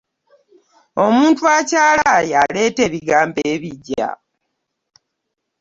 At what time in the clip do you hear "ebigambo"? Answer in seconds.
2.87-3.39